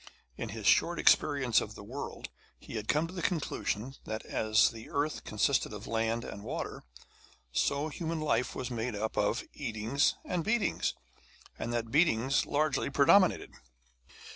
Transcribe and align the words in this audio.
In 0.35 0.49
his 0.49 0.65
short 0.65 0.97
experience 0.97 1.61
of 1.61 1.75
the 1.75 1.83
world 1.83 2.29
he 2.57 2.73
had 2.75 2.87
come 2.87 3.05
to 3.05 3.13
the 3.13 3.21
conclusion 3.21 3.93
that, 4.05 4.25
as 4.25 4.71
the 4.71 4.89
earth 4.89 5.23
consisted 5.25 5.73
of 5.73 5.85
land 5.85 6.25
and 6.25 6.43
water, 6.43 6.81
so 7.51 7.87
human 7.89 8.19
life 8.19 8.55
was 8.55 8.71
made 8.71 8.95
up 8.95 9.15
of 9.15 9.43
eatings 9.53 10.15
and 10.25 10.43
beatings, 10.43 10.95
and 11.59 11.71
that 11.71 11.85
the 11.85 11.91
beatings 11.91 12.47
largely 12.47 12.89
predominated. 12.89 13.51